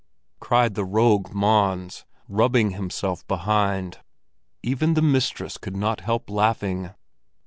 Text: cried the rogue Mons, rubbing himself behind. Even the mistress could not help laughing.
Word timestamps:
cried 0.39 0.73
the 0.73 0.83
rogue 0.83 1.31
Mons, 1.31 2.07
rubbing 2.27 2.71
himself 2.71 3.23
behind. 3.27 3.99
Even 4.63 4.95
the 4.95 5.01
mistress 5.03 5.59
could 5.59 5.77
not 5.77 5.99
help 6.01 6.27
laughing. 6.27 6.89